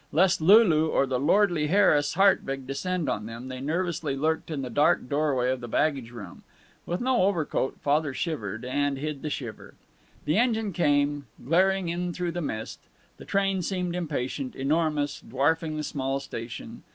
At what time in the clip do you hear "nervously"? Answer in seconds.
3.61-4.15